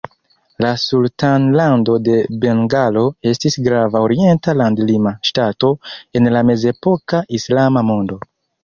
La 0.63 0.69
Sultanlando 0.83 1.97
de 2.07 2.15
Bengalo 2.45 3.03
estis 3.33 3.59
grava 3.69 4.03
orienta 4.09 4.59
landlima 4.63 5.15
ŝtato 5.31 5.75
en 6.23 6.35
la 6.39 6.47
mezepoka 6.53 7.27
Islama 7.41 7.91
mondo. 7.95 8.25